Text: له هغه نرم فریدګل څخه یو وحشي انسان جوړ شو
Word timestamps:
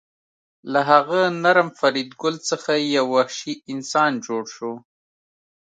له 0.71 0.81
هغه 0.91 1.21
نرم 1.43 1.69
فریدګل 1.79 2.35
څخه 2.49 2.71
یو 2.95 3.05
وحشي 3.15 3.53
انسان 3.73 4.11
جوړ 4.25 4.43
شو 4.55 4.71